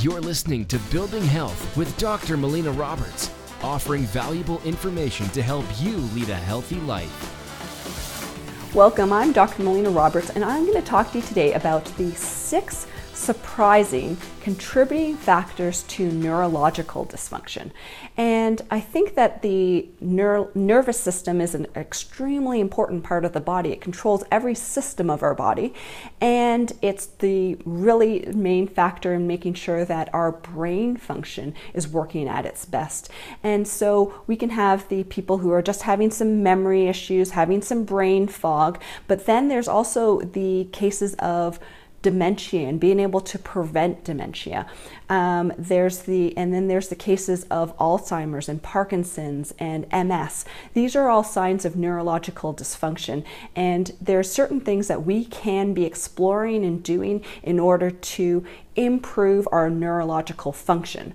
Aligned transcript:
You're 0.00 0.20
listening 0.20 0.64
to 0.66 0.78
Building 0.92 1.24
Health 1.24 1.76
with 1.76 1.96
Dr. 1.98 2.36
Melina 2.36 2.70
Roberts, 2.70 3.32
offering 3.64 4.02
valuable 4.02 4.62
information 4.64 5.28
to 5.30 5.42
help 5.42 5.64
you 5.80 5.96
lead 6.14 6.28
a 6.28 6.36
healthy 6.36 6.76
life. 6.82 7.12
Welcome, 8.72 9.12
I'm 9.12 9.32
Dr. 9.32 9.64
Melina 9.64 9.90
Roberts, 9.90 10.30
and 10.30 10.44
I'm 10.44 10.66
going 10.66 10.80
to 10.80 10.86
talk 10.88 11.10
to 11.10 11.18
you 11.18 11.24
today 11.24 11.54
about 11.54 11.84
the 11.96 12.12
six 12.12 12.86
surprising 13.18 14.16
contributing 14.40 15.16
factors 15.16 15.82
to 15.82 16.10
neurological 16.10 17.04
dysfunction. 17.04 17.70
And 18.16 18.62
I 18.70 18.80
think 18.80 19.14
that 19.16 19.42
the 19.42 19.88
ner- 20.00 20.48
nervous 20.54 20.98
system 20.98 21.40
is 21.40 21.54
an 21.54 21.66
extremely 21.76 22.60
important 22.60 23.04
part 23.04 23.24
of 23.24 23.32
the 23.32 23.40
body. 23.40 23.72
It 23.72 23.80
controls 23.80 24.24
every 24.30 24.54
system 24.54 25.10
of 25.10 25.22
our 25.22 25.34
body, 25.34 25.74
and 26.20 26.72
it's 26.80 27.06
the 27.06 27.58
really 27.64 28.24
main 28.34 28.68
factor 28.68 29.12
in 29.12 29.26
making 29.26 29.54
sure 29.54 29.84
that 29.84 30.08
our 30.14 30.32
brain 30.32 30.96
function 30.96 31.54
is 31.74 31.88
working 31.88 32.28
at 32.28 32.46
its 32.46 32.64
best. 32.64 33.10
And 33.42 33.66
so 33.66 34.22
we 34.26 34.36
can 34.36 34.50
have 34.50 34.88
the 34.88 35.04
people 35.04 35.38
who 35.38 35.50
are 35.50 35.62
just 35.62 35.82
having 35.82 36.10
some 36.10 36.42
memory 36.42 36.86
issues, 36.86 37.32
having 37.32 37.60
some 37.60 37.84
brain 37.84 38.28
fog, 38.28 38.80
but 39.08 39.26
then 39.26 39.48
there's 39.48 39.68
also 39.68 40.20
the 40.20 40.68
cases 40.72 41.14
of 41.16 41.58
dementia 42.02 42.68
and 42.68 42.78
being 42.78 43.00
able 43.00 43.20
to 43.20 43.38
prevent 43.38 44.04
dementia. 44.04 44.66
Um, 45.08 45.52
there's 45.58 46.00
the 46.00 46.36
and 46.36 46.54
then 46.54 46.68
there's 46.68 46.88
the 46.88 46.96
cases 46.96 47.44
of 47.44 47.76
Alzheimer's 47.78 48.48
and 48.48 48.62
Parkinson's 48.62 49.52
and 49.58 49.86
MS. 49.92 50.44
These 50.74 50.94
are 50.94 51.08
all 51.08 51.24
signs 51.24 51.64
of 51.64 51.76
neurological 51.76 52.54
dysfunction, 52.54 53.24
and 53.56 53.92
there 54.00 54.18
are 54.18 54.24
certain 54.24 54.60
things 54.60 54.88
that 54.88 55.04
we 55.04 55.24
can 55.24 55.74
be 55.74 55.84
exploring 55.84 56.64
and 56.64 56.82
doing 56.82 57.24
in 57.42 57.58
order 57.58 57.90
to 57.90 58.44
improve 58.76 59.48
our 59.50 59.68
neurological 59.68 60.52
function. 60.52 61.14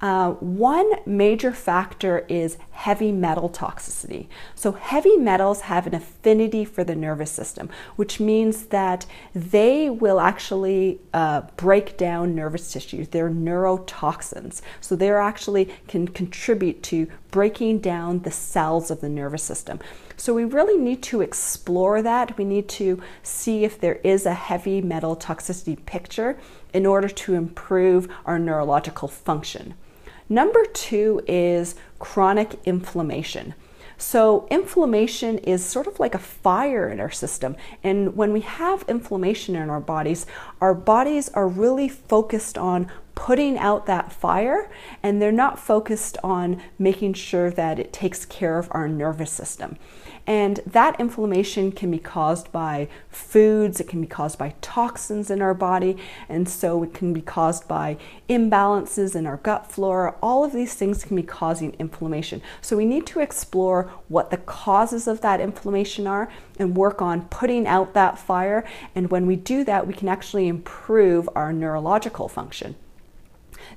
Uh, 0.00 0.30
one 0.32 0.90
major 1.04 1.52
factor 1.52 2.24
is 2.26 2.56
heavy 2.70 3.12
metal 3.12 3.50
toxicity. 3.50 4.28
So, 4.54 4.72
heavy 4.72 5.18
metals 5.18 5.62
have 5.62 5.86
an 5.86 5.94
affinity 5.94 6.64
for 6.64 6.84
the 6.84 6.94
nervous 6.94 7.30
system, 7.30 7.68
which 7.96 8.18
means 8.18 8.66
that 8.66 9.04
they 9.34 9.90
will 9.90 10.18
actually 10.18 11.00
uh, 11.12 11.42
break 11.58 11.98
down 11.98 12.34
nervous 12.34 12.72
tissues. 12.72 13.08
They're 13.08 13.28
neurotoxins. 13.28 14.62
So, 14.80 14.96
they 14.96 15.10
actually 15.10 15.68
can 15.86 16.08
contribute 16.08 16.82
to 16.84 17.06
breaking 17.30 17.80
down 17.80 18.20
the 18.20 18.30
cells 18.30 18.90
of 18.90 19.02
the 19.02 19.08
nervous 19.10 19.42
system. 19.42 19.80
So, 20.16 20.32
we 20.32 20.44
really 20.44 20.78
need 20.78 21.02
to 21.04 21.20
explore 21.20 22.00
that. 22.00 22.38
We 22.38 22.46
need 22.46 22.70
to 22.70 23.02
see 23.22 23.64
if 23.64 23.78
there 23.78 23.96
is 23.96 24.24
a 24.24 24.32
heavy 24.32 24.80
metal 24.80 25.14
toxicity 25.14 25.76
picture 25.84 26.38
in 26.72 26.86
order 26.86 27.08
to 27.08 27.34
improve 27.34 28.08
our 28.24 28.38
neurological 28.38 29.06
function. 29.06 29.74
Number 30.30 30.64
two 30.64 31.22
is 31.26 31.74
chronic 31.98 32.60
inflammation. 32.64 33.54
So, 33.98 34.46
inflammation 34.48 35.38
is 35.38 35.62
sort 35.62 35.86
of 35.86 36.00
like 36.00 36.14
a 36.14 36.18
fire 36.18 36.88
in 36.88 37.00
our 37.00 37.10
system. 37.10 37.56
And 37.82 38.16
when 38.16 38.32
we 38.32 38.40
have 38.40 38.84
inflammation 38.88 39.56
in 39.56 39.68
our 39.68 39.80
bodies, 39.80 40.24
our 40.60 40.72
bodies 40.72 41.28
are 41.30 41.48
really 41.48 41.88
focused 41.88 42.56
on 42.56 42.90
putting 43.20 43.58
out 43.58 43.84
that 43.84 44.10
fire 44.10 44.70
and 45.02 45.20
they're 45.20 45.30
not 45.30 45.58
focused 45.58 46.16
on 46.24 46.58
making 46.78 47.12
sure 47.12 47.50
that 47.50 47.78
it 47.78 47.92
takes 47.92 48.24
care 48.24 48.58
of 48.58 48.66
our 48.70 48.88
nervous 48.88 49.30
system. 49.30 49.76
And 50.26 50.60
that 50.66 50.98
inflammation 50.98 51.70
can 51.70 51.90
be 51.90 51.98
caused 51.98 52.50
by 52.50 52.88
foods, 53.10 53.78
it 53.78 53.88
can 53.88 54.00
be 54.00 54.06
caused 54.06 54.38
by 54.38 54.54
toxins 54.62 55.30
in 55.30 55.42
our 55.42 55.52
body, 55.52 55.98
and 56.30 56.48
so 56.48 56.82
it 56.82 56.94
can 56.94 57.12
be 57.12 57.20
caused 57.20 57.68
by 57.68 57.98
imbalances 58.30 59.14
in 59.14 59.26
our 59.26 59.36
gut 59.36 59.70
flora. 59.70 60.14
All 60.22 60.42
of 60.42 60.52
these 60.52 60.74
things 60.74 61.04
can 61.04 61.14
be 61.14 61.22
causing 61.22 61.74
inflammation. 61.78 62.40
So 62.62 62.74
we 62.74 62.86
need 62.86 63.06
to 63.08 63.20
explore 63.20 63.92
what 64.08 64.30
the 64.30 64.38
causes 64.38 65.06
of 65.06 65.20
that 65.20 65.42
inflammation 65.42 66.06
are 66.06 66.32
and 66.58 66.74
work 66.74 67.02
on 67.02 67.28
putting 67.28 67.66
out 67.66 67.92
that 67.92 68.18
fire. 68.18 68.64
And 68.94 69.10
when 69.10 69.26
we 69.26 69.36
do 69.36 69.62
that, 69.64 69.86
we 69.86 69.92
can 69.92 70.08
actually 70.08 70.48
improve 70.48 71.28
our 71.34 71.52
neurological 71.52 72.26
function. 72.26 72.76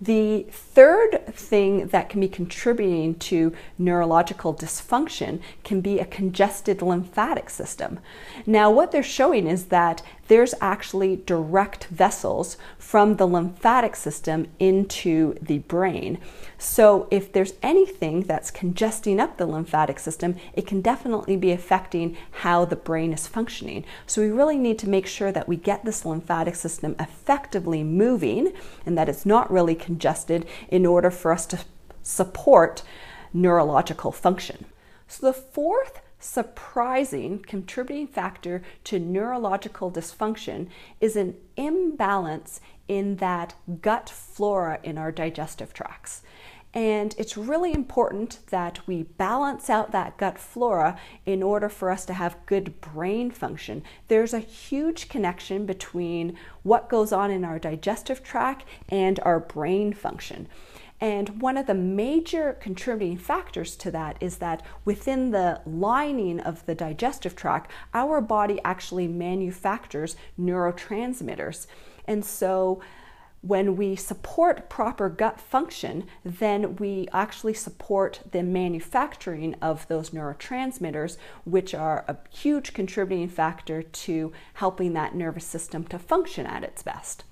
The 0.00 0.46
third 0.50 1.26
thing 1.28 1.88
that 1.88 2.08
can 2.08 2.20
be 2.20 2.28
contributing 2.28 3.14
to 3.16 3.52
neurological 3.78 4.54
dysfunction 4.54 5.40
can 5.64 5.80
be 5.80 5.98
a 5.98 6.04
congested 6.04 6.82
lymphatic 6.82 7.50
system. 7.50 8.00
Now, 8.46 8.70
what 8.70 8.92
they're 8.92 9.02
showing 9.02 9.46
is 9.46 9.66
that 9.66 10.02
there's 10.28 10.54
actually 10.60 11.16
direct 11.16 11.86
vessels 11.86 12.56
from 12.78 13.16
the 13.16 13.26
lymphatic 13.26 13.96
system 13.96 14.46
into 14.58 15.34
the 15.42 15.58
brain. 15.58 16.18
So, 16.58 17.08
if 17.10 17.32
there's 17.32 17.54
anything 17.62 18.22
that's 18.22 18.50
congesting 18.50 19.20
up 19.20 19.36
the 19.36 19.46
lymphatic 19.46 19.98
system, 19.98 20.36
it 20.52 20.66
can 20.66 20.80
definitely 20.80 21.36
be 21.36 21.50
affecting 21.50 22.16
how 22.42 22.64
the 22.64 22.76
brain 22.76 23.12
is 23.12 23.26
functioning. 23.26 23.84
So, 24.06 24.22
we 24.22 24.28
really 24.28 24.58
need 24.58 24.78
to 24.80 24.88
make 24.88 25.06
sure 25.06 25.32
that 25.32 25.48
we 25.48 25.56
get 25.56 25.84
this 25.84 26.04
lymphatic 26.04 26.54
system 26.54 26.94
effectively 26.98 27.82
moving 27.82 28.52
and 28.84 28.96
that 28.96 29.08
it's 29.08 29.26
not 29.26 29.50
really 29.50 29.74
congested 29.74 30.46
in 30.68 30.84
order 30.86 31.10
for 31.10 31.32
us 31.32 31.46
to 31.46 31.58
support 32.02 32.82
neurological 33.32 34.12
function. 34.12 34.66
So, 35.06 35.26
the 35.26 35.32
fourth 35.32 36.00
surprising 36.18 37.38
contributing 37.38 38.06
factor 38.06 38.62
to 38.84 38.98
neurological 38.98 39.90
dysfunction 39.90 40.68
is 41.00 41.16
an 41.16 41.36
imbalance 41.56 42.60
in 42.88 43.16
that 43.16 43.54
gut 43.82 44.08
flora 44.08 44.80
in 44.82 44.98
our 44.98 45.12
digestive 45.12 45.72
tracts. 45.72 46.22
And 46.74 47.14
it's 47.16 47.36
really 47.36 47.72
important 47.72 48.40
that 48.50 48.86
we 48.86 49.04
balance 49.04 49.70
out 49.70 49.90
that 49.92 50.18
gut 50.18 50.38
flora 50.38 50.98
in 51.24 51.42
order 51.42 51.68
for 51.68 51.90
us 51.90 52.04
to 52.06 52.12
have 52.12 52.44
good 52.44 52.80
brain 52.80 53.30
function. 53.30 53.82
There's 54.08 54.34
a 54.34 54.38
huge 54.38 55.08
connection 55.08 55.64
between 55.64 56.36
what 56.62 56.90
goes 56.90 57.10
on 57.10 57.30
in 57.30 57.42
our 57.42 57.58
digestive 57.58 58.22
tract 58.22 58.64
and 58.88 59.18
our 59.20 59.40
brain 59.40 59.94
function. 59.94 60.46
And 61.00 61.40
one 61.40 61.56
of 61.56 61.66
the 61.66 61.74
major 61.74 62.54
contributing 62.60 63.18
factors 63.18 63.76
to 63.76 63.90
that 63.92 64.16
is 64.20 64.38
that 64.38 64.62
within 64.84 65.30
the 65.30 65.60
lining 65.64 66.40
of 66.40 66.66
the 66.66 66.74
digestive 66.74 67.36
tract, 67.36 67.70
our 67.94 68.20
body 68.20 68.60
actually 68.64 69.06
manufactures 69.06 70.16
neurotransmitters. 70.38 71.66
And 72.06 72.24
so 72.24 72.80
when 73.40 73.76
we 73.76 73.94
support 73.94 74.68
proper 74.68 75.08
gut 75.08 75.40
function, 75.40 76.04
then 76.24 76.74
we 76.76 77.06
actually 77.12 77.54
support 77.54 78.20
the 78.32 78.42
manufacturing 78.42 79.54
of 79.62 79.86
those 79.86 80.10
neurotransmitters, 80.10 81.16
which 81.44 81.72
are 81.72 82.04
a 82.08 82.16
huge 82.30 82.72
contributing 82.72 83.28
factor 83.28 83.82
to 83.82 84.32
helping 84.54 84.92
that 84.94 85.14
nervous 85.14 85.44
system 85.44 85.84
to 85.84 85.98
function 85.98 86.46
at 86.46 86.64
its 86.64 86.82
best. 86.82 87.22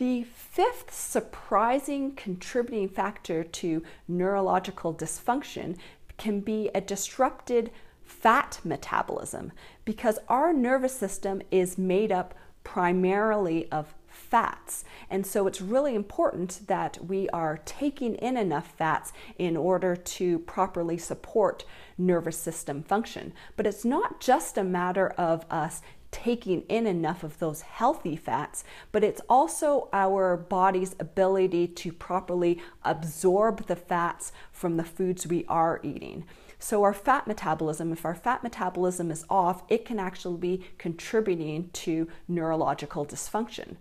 The 0.00 0.24
fifth 0.24 0.94
surprising 0.94 2.12
contributing 2.14 2.88
factor 2.88 3.44
to 3.44 3.82
neurological 4.08 4.94
dysfunction 4.94 5.76
can 6.16 6.40
be 6.40 6.70
a 6.74 6.80
disrupted 6.80 7.70
fat 8.02 8.60
metabolism 8.64 9.52
because 9.84 10.18
our 10.26 10.54
nervous 10.54 10.96
system 10.96 11.42
is 11.50 11.76
made 11.76 12.10
up 12.10 12.34
primarily 12.64 13.70
of 13.70 13.94
fats. 14.08 14.84
And 15.10 15.26
so 15.26 15.46
it's 15.46 15.60
really 15.60 15.94
important 15.94 16.62
that 16.66 17.04
we 17.06 17.28
are 17.28 17.60
taking 17.66 18.14
in 18.14 18.38
enough 18.38 18.72
fats 18.78 19.12
in 19.36 19.54
order 19.54 19.94
to 19.94 20.38
properly 20.38 20.96
support 20.96 21.66
nervous 21.98 22.38
system 22.38 22.82
function. 22.82 23.34
But 23.54 23.66
it's 23.66 23.84
not 23.84 24.18
just 24.18 24.56
a 24.56 24.64
matter 24.64 25.10
of 25.10 25.44
us 25.50 25.82
taking 26.10 26.62
in 26.62 26.86
enough 26.86 27.22
of 27.22 27.38
those 27.38 27.62
healthy 27.62 28.16
fats, 28.16 28.64
but 28.92 29.04
it's 29.04 29.20
also 29.28 29.88
our 29.92 30.36
body's 30.36 30.96
ability 30.98 31.68
to 31.68 31.92
properly 31.92 32.60
absorb 32.84 33.66
the 33.66 33.76
fats 33.76 34.32
from 34.52 34.76
the 34.76 34.84
foods 34.84 35.26
we 35.26 35.44
are 35.46 35.80
eating. 35.82 36.24
So, 36.58 36.82
our 36.82 36.92
fat 36.92 37.26
metabolism, 37.26 37.92
if 37.92 38.04
our 38.04 38.14
fat 38.14 38.42
metabolism 38.42 39.10
is 39.10 39.24
off, 39.30 39.62
it 39.68 39.84
can 39.84 39.98
actually 39.98 40.38
be 40.38 40.64
contributing 40.76 41.70
to 41.72 42.06
neurological 42.28 43.06
dysfunction. 43.06 43.76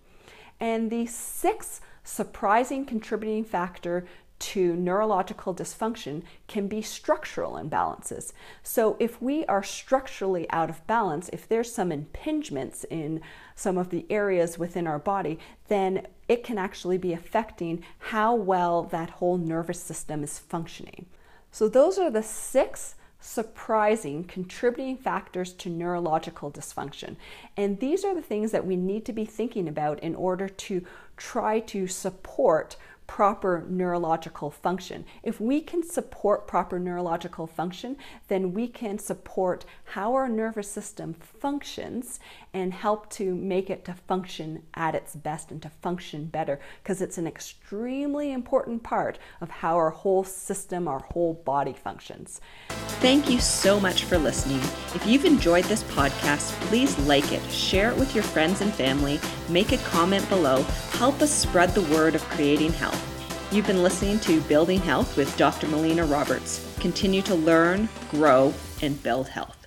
And 0.62 0.90
the 0.90 1.06
sixth 1.06 1.82
surprising 2.04 2.86
contributing 2.86 3.44
factor 3.44 4.06
to 4.40 4.76
neurological 4.76 5.54
dysfunction 5.54 6.24
can 6.48 6.68
be 6.68 6.82
structural 6.82 7.54
imbalances. 7.54 8.32
So, 8.64 8.96
if 9.00 9.22
we 9.22 9.46
are 9.46 9.64
structurally 9.64 10.50
out 10.50 10.70
of 10.70 10.86
balance, 10.88 11.30
if 11.34 11.48
there's 11.48 11.72
some 11.72 11.90
impingements 11.90 12.86
in 12.90 13.22
some 13.56 13.78
of 13.78 13.90
the 13.90 14.06
areas 14.10 14.58
within 14.58 14.88
our 14.88 15.00
body, 15.00 15.40
then 15.68 16.08
it 16.28 16.44
can 16.44 16.58
actually 16.58 16.98
be 16.98 17.14
affecting 17.14 17.84
how 17.98 18.34
well 18.34 18.84
that 18.84 19.10
whole 19.12 19.38
nervous 19.38 19.82
system 19.82 20.24
is 20.24 20.40
functioning. 20.40 21.06
So, 21.52 21.68
those 21.68 22.00
are 22.00 22.12
the 22.12 22.24
six 22.24 22.96
surprising 23.22 24.24
contributing 24.24 24.96
factors 24.96 25.52
to 25.52 25.70
neurological 25.70 26.50
dysfunction. 26.50 27.18
And 27.58 27.80
these 27.80 28.06
are 28.06 28.16
the 28.16 28.22
things 28.22 28.52
that 28.52 28.66
we 28.66 28.78
need 28.78 29.06
to 29.06 29.14
be 29.14 29.26
thinking 29.26 29.68
about 29.68 30.00
in 30.00 30.16
order 30.16 30.48
to 30.48 30.86
try 31.18 31.60
to 31.60 31.86
support 31.86 32.78
proper 33.10 33.66
neurological 33.68 34.52
function. 34.52 35.04
If 35.24 35.42
we 35.42 35.62
can 35.62 35.82
support 35.82 36.48
proper 36.48 36.78
neurological 36.78 37.48
function, 37.48 37.98
then 38.28 38.54
we 38.54 38.68
can 38.68 39.00
support 39.00 39.66
how 39.84 40.14
our 40.14 40.30
nervous 40.30 40.70
system 40.72 41.16
functions 41.16 42.20
and 42.54 42.72
help 42.72 43.10
to 43.10 43.34
make 43.34 43.72
it 43.72 43.84
to 43.86 43.94
function 43.94 44.62
at 44.76 44.94
its 44.94 45.16
best 45.16 45.50
and 45.50 45.60
to 45.64 45.70
function 45.82 46.26
better 46.26 46.60
because 46.84 47.02
it's 47.02 47.18
an 47.18 47.26
extremely 47.26 48.32
important 48.32 48.84
part 48.84 49.18
of 49.42 49.50
how 49.50 49.76
our 49.76 49.90
whole 49.90 50.24
system, 50.24 50.88
our 50.88 51.00
whole 51.00 51.34
body 51.34 51.74
functions. 51.74 52.40
Thank 53.02 53.28
you 53.28 53.40
so 53.40 53.80
much 53.80 54.04
for 54.04 54.20
listening. 54.20 54.60
If 54.94 55.06
you've 55.08 55.26
enjoyed 55.26 55.66
this 55.66 55.84
podcast, 55.84 56.52
please 56.68 56.98
like 57.00 57.32
it, 57.32 57.42
share 57.52 57.90
it 57.92 57.98
with 57.98 58.14
your 58.14 58.24
friends 58.24 58.62
and 58.62 58.72
family, 58.72 59.20
make 59.50 59.72
a 59.72 59.78
comment 59.78 60.30
below, 60.30 60.62
help 60.92 61.22
us 61.24 61.34
spread 61.34 61.70
the 61.72 61.94
word 61.94 62.14
of 62.14 62.24
creating 62.26 62.74
health. 62.74 62.99
You've 63.52 63.66
been 63.66 63.82
listening 63.82 64.20
to 64.20 64.42
Building 64.42 64.80
Health 64.80 65.18
with 65.18 65.36
Dr. 65.36 65.68
Melina 65.70 66.06
Roberts. 66.06 66.72
Continue 66.80 67.24
to 67.24 67.34
learn, 67.34 67.90
grow, 68.12 68.54
and 68.84 69.02
build 69.02 69.28
health. 69.28 69.59